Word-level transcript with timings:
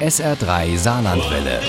SR3 0.00 0.76
Saarlandwelle. 0.76 1.60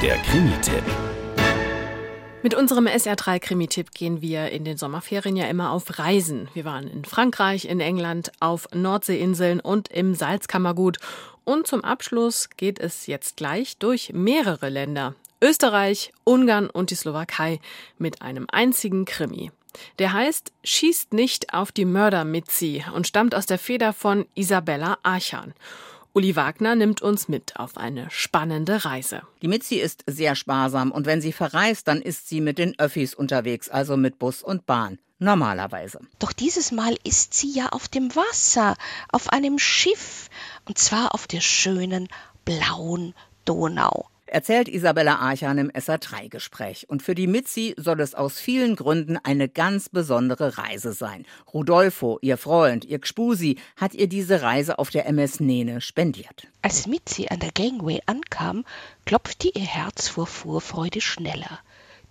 Der 0.00 0.16
Krimi-Tipp. 0.18 0.84
Mit 2.44 2.54
unserem 2.54 2.86
SR3-Krimi-Tipp 2.86 3.90
gehen 3.90 4.22
wir 4.22 4.50
in 4.50 4.64
den 4.64 4.76
Sommerferien 4.76 5.36
ja 5.36 5.46
immer 5.46 5.72
auf 5.72 5.98
Reisen. 5.98 6.48
Wir 6.54 6.64
waren 6.64 6.86
in 6.86 7.04
Frankreich, 7.04 7.64
in 7.64 7.80
England, 7.80 8.30
auf 8.38 8.68
Nordseeinseln 8.72 9.58
und 9.58 9.88
im 9.88 10.14
Salzkammergut. 10.14 10.98
Und 11.42 11.66
zum 11.66 11.82
Abschluss 11.82 12.50
geht 12.56 12.78
es 12.78 13.08
jetzt 13.08 13.36
gleich 13.36 13.78
durch 13.78 14.12
mehrere 14.14 14.68
Länder. 14.68 15.16
Österreich, 15.42 16.12
Ungarn 16.22 16.70
und 16.70 16.90
die 16.90 16.94
Slowakei 16.94 17.58
mit 17.98 18.22
einem 18.22 18.46
einzigen 18.48 19.04
Krimi. 19.04 19.50
Der 19.98 20.12
heißt 20.12 20.52
Schießt 20.64 21.12
nicht 21.12 21.54
auf 21.54 21.72
die 21.72 21.84
Mörder 21.84 22.24
mit 22.24 22.50
sie 22.50 22.84
und 22.94 23.06
stammt 23.06 23.34
aus 23.34 23.46
der 23.46 23.58
Feder 23.58 23.92
von 23.92 24.26
Isabella 24.34 24.98
Archan. 25.02 25.54
Uli 26.12 26.34
Wagner 26.34 26.74
nimmt 26.74 27.02
uns 27.02 27.28
mit 27.28 27.56
auf 27.56 27.76
eine 27.76 28.10
spannende 28.10 28.86
Reise. 28.86 29.22
Die 29.42 29.48
Mitzi 29.48 29.74
ist 29.74 30.02
sehr 30.06 30.34
sparsam 30.34 30.90
und 30.90 31.04
wenn 31.04 31.20
sie 31.20 31.32
verreist, 31.32 31.88
dann 31.88 32.00
ist 32.00 32.28
sie 32.28 32.40
mit 32.40 32.56
den 32.56 32.78
Öffis 32.78 33.14
unterwegs, 33.14 33.68
also 33.68 33.98
mit 33.98 34.18
Bus 34.18 34.42
und 34.42 34.64
Bahn. 34.64 34.98
Normalerweise. 35.18 36.00
Doch 36.18 36.32
dieses 36.32 36.72
Mal 36.72 36.96
ist 37.04 37.34
sie 37.34 37.52
ja 37.52 37.68
auf 37.68 37.88
dem 37.88 38.14
Wasser, 38.16 38.76
auf 39.10 39.30
einem 39.30 39.58
Schiff, 39.58 40.28
und 40.66 40.78
zwar 40.78 41.14
auf 41.14 41.26
der 41.26 41.40
schönen 41.40 42.08
blauen 42.44 43.14
Donau 43.44 44.08
erzählt 44.26 44.68
Isabella 44.68 45.16
Archan 45.16 45.58
im 45.58 45.70
SA3-Gespräch. 45.70 46.88
Und 46.88 47.02
für 47.02 47.14
die 47.14 47.26
Mitzi 47.26 47.74
soll 47.76 48.00
es 48.00 48.14
aus 48.14 48.38
vielen 48.38 48.76
Gründen 48.76 49.16
eine 49.16 49.48
ganz 49.48 49.88
besondere 49.88 50.58
Reise 50.58 50.92
sein. 50.92 51.24
Rudolfo, 51.52 52.18
ihr 52.22 52.36
Freund, 52.36 52.84
ihr 52.84 52.98
Gspusi, 52.98 53.58
hat 53.76 53.94
ihr 53.94 54.08
diese 54.08 54.42
Reise 54.42 54.78
auf 54.78 54.90
der 54.90 55.06
MS 55.06 55.40
Nene 55.40 55.80
spendiert. 55.80 56.48
Als 56.62 56.86
Mitzi 56.86 57.28
an 57.28 57.40
der 57.40 57.52
Gangway 57.52 58.00
ankam, 58.06 58.64
klopfte 59.04 59.48
ihr 59.48 59.64
Herz 59.64 60.08
vor 60.08 60.26
Vorfreude 60.26 61.00
schneller. 61.00 61.60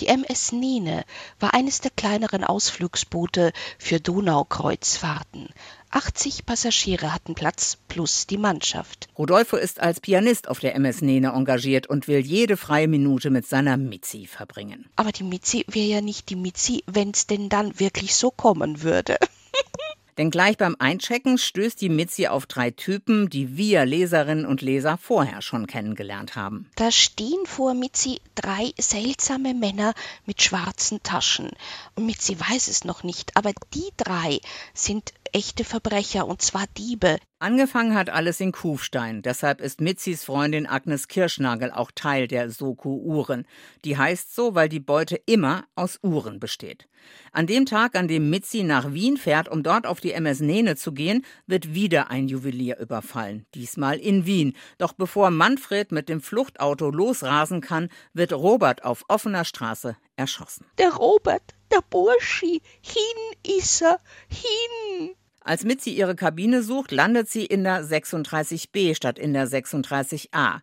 Die 0.00 0.08
MS 0.08 0.50
Nene 0.50 1.04
war 1.38 1.54
eines 1.54 1.80
der 1.80 1.92
kleineren 1.92 2.42
Ausflugsboote 2.42 3.52
für 3.78 4.00
Donaukreuzfahrten. 4.00 5.48
80 5.94 6.44
Passagiere 6.44 7.14
hatten 7.14 7.36
Platz 7.36 7.78
plus 7.86 8.26
die 8.26 8.36
Mannschaft. 8.36 9.06
Rodolfo 9.16 9.56
ist 9.56 9.78
als 9.80 10.00
Pianist 10.00 10.48
auf 10.48 10.58
der 10.58 10.74
MS 10.74 11.02
Nene 11.02 11.28
engagiert 11.28 11.86
und 11.86 12.08
will 12.08 12.18
jede 12.18 12.56
freie 12.56 12.88
Minute 12.88 13.30
mit 13.30 13.46
seiner 13.46 13.76
Mitzi 13.76 14.26
verbringen. 14.26 14.86
Aber 14.96 15.12
die 15.12 15.22
Mitzi 15.22 15.64
wäre 15.68 15.86
ja 15.86 16.00
nicht 16.00 16.30
die 16.30 16.36
Mitzi, 16.36 16.82
wenn's 16.88 17.28
denn 17.28 17.48
dann 17.48 17.78
wirklich 17.78 18.16
so 18.16 18.32
kommen 18.32 18.82
würde. 18.82 19.16
Denn 20.18 20.30
gleich 20.30 20.56
beim 20.56 20.76
Einchecken 20.78 21.38
stößt 21.38 21.80
die 21.80 21.88
Mitzi 21.88 22.28
auf 22.28 22.46
drei 22.46 22.70
Typen, 22.70 23.28
die 23.30 23.56
wir 23.56 23.84
Leserinnen 23.84 24.46
und 24.46 24.62
Leser 24.62 24.96
vorher 24.96 25.42
schon 25.42 25.66
kennengelernt 25.66 26.36
haben. 26.36 26.70
Da 26.76 26.92
stehen 26.92 27.46
vor 27.46 27.74
Mitzi 27.74 28.20
drei 28.36 28.72
seltsame 28.78 29.54
Männer 29.54 29.92
mit 30.24 30.40
schwarzen 30.40 31.02
Taschen. 31.02 31.50
Und 31.96 32.06
Mitzi 32.06 32.38
weiß 32.38 32.68
es 32.68 32.84
noch 32.84 33.02
nicht, 33.02 33.36
aber 33.36 33.52
die 33.74 33.90
drei 33.96 34.38
sind 34.72 35.12
echte 35.34 35.64
Verbrecher 35.64 36.28
und 36.28 36.40
zwar 36.42 36.66
Diebe. 36.78 37.18
Angefangen 37.40 37.96
hat 37.96 38.08
alles 38.08 38.38
in 38.38 38.52
Kufstein. 38.52 39.20
Deshalb 39.20 39.60
ist 39.60 39.80
Mitzis 39.80 40.22
Freundin 40.22 40.66
Agnes 40.66 41.08
Kirschnagel 41.08 41.72
auch 41.72 41.90
Teil 41.92 42.28
der 42.28 42.50
Soko 42.50 42.94
Uhren. 42.94 43.44
Die 43.84 43.98
heißt 43.98 44.32
so, 44.32 44.54
weil 44.54 44.68
die 44.68 44.80
Beute 44.80 45.16
immer 45.26 45.64
aus 45.74 45.98
Uhren 46.02 46.38
besteht. 46.38 46.88
An 47.32 47.48
dem 47.48 47.66
Tag, 47.66 47.96
an 47.96 48.06
dem 48.06 48.30
Mitzi 48.30 48.62
nach 48.62 48.92
Wien 48.92 49.16
fährt, 49.16 49.48
um 49.48 49.64
dort 49.64 49.88
auf 49.88 50.00
die 50.00 50.12
MS 50.12 50.38
Nene 50.38 50.76
zu 50.76 50.92
gehen, 50.92 51.24
wird 51.48 51.74
wieder 51.74 52.10
ein 52.10 52.28
Juwelier 52.28 52.78
überfallen. 52.78 53.44
Diesmal 53.54 53.98
in 53.98 54.26
Wien. 54.26 54.56
Doch 54.78 54.92
bevor 54.92 55.30
Manfred 55.30 55.90
mit 55.90 56.08
dem 56.08 56.20
Fluchtauto 56.20 56.90
losrasen 56.90 57.60
kann, 57.60 57.88
wird 58.12 58.32
Robert 58.32 58.84
auf 58.84 59.04
offener 59.08 59.44
Straße 59.44 59.96
erschossen. 60.14 60.64
Der 60.78 60.94
Robert, 60.94 61.42
der 61.72 61.82
Burschi, 61.90 62.62
hin 62.80 63.58
ist 63.58 63.82
er, 63.82 63.98
hin! 64.28 65.16
Als 65.44 65.62
Mitzi 65.62 65.90
ihre 65.90 66.16
Kabine 66.16 66.62
sucht, 66.62 66.90
landet 66.90 67.28
sie 67.28 67.44
in 67.44 67.64
der 67.64 67.84
36b 67.84 68.94
statt 68.94 69.18
in 69.18 69.34
der 69.34 69.46
36a. 69.46 70.60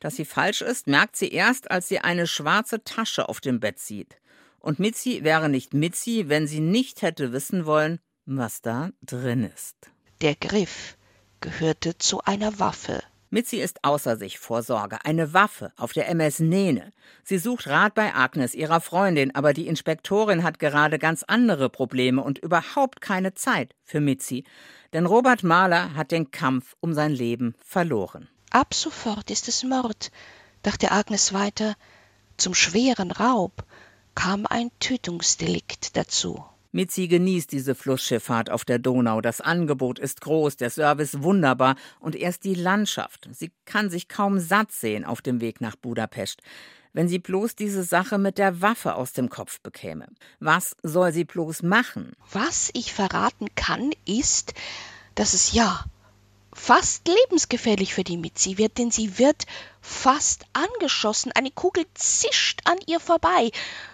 Dass 0.00 0.16
sie 0.16 0.24
falsch 0.24 0.62
ist, 0.62 0.86
merkt 0.86 1.16
sie 1.16 1.28
erst, 1.28 1.70
als 1.70 1.86
sie 1.86 1.98
eine 1.98 2.26
schwarze 2.26 2.82
Tasche 2.82 3.28
auf 3.28 3.40
dem 3.40 3.60
Bett 3.60 3.78
sieht. 3.78 4.16
Und 4.58 4.78
Mitzi 4.78 5.22
wäre 5.22 5.50
nicht 5.50 5.74
Mitzi, 5.74 6.24
wenn 6.28 6.46
sie 6.46 6.60
nicht 6.60 7.02
hätte 7.02 7.32
wissen 7.32 7.66
wollen, 7.66 8.00
was 8.24 8.62
da 8.62 8.90
drin 9.02 9.44
ist. 9.44 9.76
Der 10.22 10.34
Griff 10.34 10.96
gehörte 11.40 11.98
zu 11.98 12.22
einer 12.22 12.58
Waffe. 12.58 13.02
Mitzi 13.32 13.56
ist 13.56 13.82
außer 13.82 14.18
sich 14.18 14.38
vor 14.38 14.62
Sorge. 14.62 14.98
Eine 15.06 15.32
Waffe 15.32 15.72
auf 15.78 15.94
der 15.94 16.06
MS 16.10 16.40
Nene. 16.40 16.92
Sie 17.24 17.38
sucht 17.38 17.66
Rat 17.66 17.94
bei 17.94 18.14
Agnes, 18.14 18.54
ihrer 18.54 18.82
Freundin, 18.82 19.34
aber 19.34 19.54
die 19.54 19.68
Inspektorin 19.68 20.42
hat 20.42 20.58
gerade 20.58 20.98
ganz 20.98 21.22
andere 21.22 21.70
Probleme 21.70 22.22
und 22.22 22.38
überhaupt 22.40 23.00
keine 23.00 23.32
Zeit 23.32 23.74
für 23.84 24.00
Mitzi. 24.00 24.44
Denn 24.92 25.06
Robert 25.06 25.44
Mahler 25.44 25.94
hat 25.94 26.10
den 26.10 26.30
Kampf 26.30 26.76
um 26.80 26.92
sein 26.92 27.10
Leben 27.10 27.54
verloren. 27.64 28.28
Ab 28.50 28.74
sofort 28.74 29.30
ist 29.30 29.48
es 29.48 29.64
Mord, 29.64 30.10
dachte 30.62 30.92
Agnes 30.92 31.32
weiter. 31.32 31.74
Zum 32.36 32.52
schweren 32.52 33.10
Raub 33.10 33.64
kam 34.14 34.44
ein 34.44 34.70
Tötungsdelikt 34.78 35.96
dazu. 35.96 36.44
Mitzi 36.72 37.06
genießt 37.06 37.52
diese 37.52 37.74
Flussschifffahrt 37.74 38.50
auf 38.50 38.64
der 38.64 38.78
Donau. 38.78 39.20
Das 39.20 39.42
Angebot 39.42 39.98
ist 39.98 40.22
groß, 40.22 40.56
der 40.56 40.70
Service 40.70 41.22
wunderbar 41.22 41.76
und 42.00 42.16
erst 42.16 42.44
die 42.44 42.54
Landschaft. 42.54 43.28
Sie 43.32 43.52
kann 43.66 43.90
sich 43.90 44.08
kaum 44.08 44.40
satt 44.40 44.72
sehen 44.72 45.04
auf 45.04 45.20
dem 45.20 45.42
Weg 45.42 45.60
nach 45.60 45.76
Budapest. 45.76 46.40
Wenn 46.94 47.08
sie 47.08 47.18
bloß 47.18 47.56
diese 47.56 47.84
Sache 47.84 48.18
mit 48.18 48.38
der 48.38 48.60
Waffe 48.60 48.94
aus 48.94 49.12
dem 49.12 49.28
Kopf 49.28 49.60
bekäme. 49.60 50.08
Was 50.40 50.76
soll 50.82 51.12
sie 51.12 51.24
bloß 51.24 51.62
machen? 51.62 52.12
Was 52.32 52.70
ich 52.74 52.92
verraten 52.92 53.48
kann, 53.54 53.90
ist, 54.06 54.54
dass 55.14 55.34
es 55.34 55.52
ja 55.52 55.84
fast 56.62 57.08
lebensgefährlich 57.08 57.92
für 57.92 58.04
die 58.04 58.16
Mitzi 58.16 58.56
wird, 58.56 58.78
denn 58.78 58.92
sie 58.92 59.18
wird 59.18 59.46
fast 59.80 60.44
angeschossen. 60.52 61.32
Eine 61.32 61.50
Kugel 61.50 61.84
zischt 61.94 62.60
an 62.66 62.78
ihr 62.86 63.00
vorbei. 63.00 63.50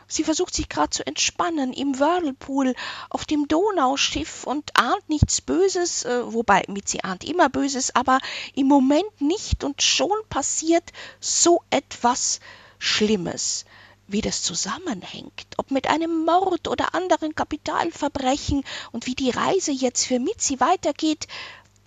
Sie 0.07 0.23
versucht 0.23 0.55
sich 0.55 0.69
gerade 0.69 0.91
zu 0.91 1.07
entspannen 1.07 1.73
im 1.73 1.99
Whirlpool 1.99 2.75
auf 3.09 3.25
dem 3.25 3.49
Donauschiff 3.49 4.45
und 4.45 4.71
ahnt 4.75 5.09
nichts 5.09 5.41
Böses, 5.41 6.05
äh, 6.05 6.31
wobei 6.31 6.63
Mitzi 6.69 6.99
ahnt 7.03 7.25
immer 7.25 7.49
Böses, 7.49 7.95
aber 7.97 8.19
im 8.55 8.67
Moment 8.67 9.19
nicht 9.19 9.65
und 9.65 9.81
schon 9.81 10.19
passiert 10.29 10.85
so 11.21 11.63
etwas 11.71 12.39
Schlimmes. 12.79 13.65
Wie 14.11 14.23
das 14.23 14.43
zusammenhängt, 14.43 15.47
ob 15.59 15.71
mit 15.71 15.87
einem 15.87 16.25
Mord 16.25 16.69
oder 16.69 16.95
anderen 16.95 17.35
Kapitalverbrechen 17.35 18.65
und 18.91 19.07
wie 19.07 19.15
die 19.15 19.29
Reise 19.29 19.71
jetzt 19.71 20.07
für 20.07 20.19
Mitzi 20.19 20.61
weitergeht, 20.61 21.27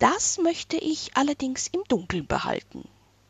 das 0.02 0.38
möchte 0.38 0.76
ich 0.76 1.12
allerdings 1.14 1.68
im 1.68 1.84
Dunkeln 1.86 2.26
behalten. 2.26 2.88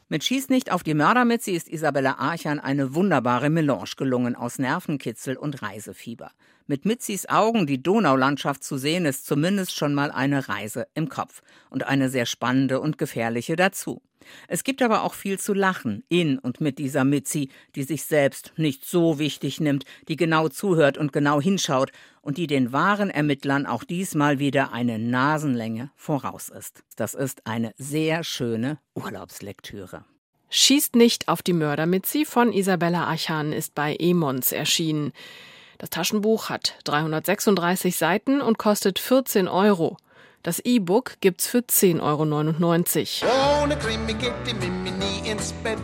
Mit 0.08 0.24
Schieß 0.24 0.48
nicht 0.48 0.72
auf 0.72 0.82
die 0.82 0.94
Mörder 0.94 1.26
sie 1.38 1.52
ist 1.52 1.68
Isabella 1.68 2.14
Archan 2.18 2.60
eine 2.60 2.94
wunderbare 2.94 3.50
Melange 3.50 3.92
gelungen 3.96 4.34
aus 4.34 4.58
Nervenkitzel 4.58 5.36
und 5.36 5.60
Reisefieber. 5.60 6.30
Mit 6.66 6.86
Mitzis 6.86 7.28
Augen 7.28 7.66
die 7.66 7.82
Donaulandschaft 7.82 8.64
zu 8.64 8.78
sehen, 8.78 9.04
ist 9.04 9.26
zumindest 9.26 9.74
schon 9.76 9.92
mal 9.92 10.10
eine 10.10 10.48
Reise 10.48 10.86
im 10.94 11.10
Kopf 11.10 11.42
und 11.68 11.86
eine 11.86 12.08
sehr 12.08 12.24
spannende 12.24 12.80
und 12.80 12.96
gefährliche 12.96 13.56
dazu. 13.56 14.00
Es 14.48 14.64
gibt 14.64 14.82
aber 14.82 15.02
auch 15.02 15.14
viel 15.14 15.38
zu 15.38 15.54
lachen 15.54 16.04
in 16.08 16.38
und 16.38 16.60
mit 16.60 16.78
dieser 16.78 17.04
Mitzi, 17.04 17.48
die 17.74 17.82
sich 17.82 18.04
selbst 18.04 18.52
nicht 18.56 18.84
so 18.84 19.18
wichtig 19.18 19.60
nimmt, 19.60 19.84
die 20.08 20.16
genau 20.16 20.48
zuhört 20.48 20.98
und 20.98 21.12
genau 21.12 21.40
hinschaut 21.40 21.92
und 22.20 22.38
die 22.38 22.46
den 22.46 22.72
wahren 22.72 23.10
Ermittlern 23.10 23.66
auch 23.66 23.84
diesmal 23.84 24.38
wieder 24.38 24.72
eine 24.72 24.98
Nasenlänge 24.98 25.90
voraus 25.96 26.48
ist. 26.48 26.82
Das 26.96 27.14
ist 27.14 27.46
eine 27.46 27.72
sehr 27.76 28.24
schöne 28.24 28.78
Urlaubslektüre. 28.94 30.04
Schießt 30.50 30.96
nicht 30.96 31.28
auf 31.28 31.42
die 31.42 31.54
Mörder 31.54 31.86
Mitzi 31.86 32.24
von 32.26 32.52
Isabella 32.52 33.08
Achan 33.08 33.52
ist 33.52 33.74
bei 33.74 33.96
Emons 33.96 34.52
erschienen. 34.52 35.12
Das 35.78 35.90
Taschenbuch 35.90 36.50
hat 36.50 36.78
336 36.84 37.96
Seiten 37.96 38.40
und 38.40 38.58
kostet 38.58 38.98
14 38.98 39.48
Euro. 39.48 39.96
Das 40.42 40.58
E-Book 40.58 41.18
gibt's 41.20 41.46
für 41.46 41.58
10,99 41.58 43.22
Euro. 43.22 43.62
Ohne 43.62 43.76
Krimi 43.76 44.12
geht 44.14 44.32
die 44.44 44.54
Mimi 44.54 44.90
nie 44.90 45.30
ins 45.30 45.52
Bett. 45.52 45.78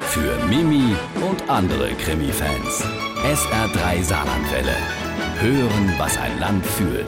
Für 0.00 0.36
Mimi 0.46 0.96
und 1.20 1.48
andere 1.48 1.90
Krimi-Fans. 1.94 2.84
SR3 3.22 4.02
Saarlandwelle. 4.02 4.74
Hören, 5.38 5.94
was 5.96 6.18
ein 6.18 6.40
Land 6.40 6.66
fühlt. 6.66 7.06